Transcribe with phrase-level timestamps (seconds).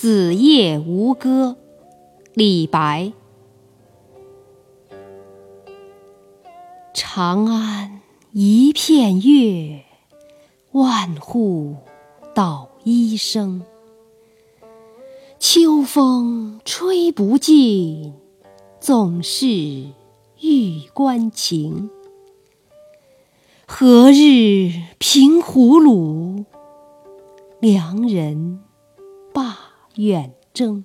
[0.00, 1.56] 子夜吴歌，
[2.32, 3.12] 李白。
[6.94, 8.00] 长安
[8.30, 9.82] 一片月，
[10.70, 11.78] 万户
[12.32, 13.64] 捣衣声。
[15.40, 18.14] 秋风吹不尽，
[18.78, 21.90] 总是玉关情。
[23.66, 26.44] 何日平胡虏，
[27.58, 28.60] 良人
[29.98, 30.84] 远征？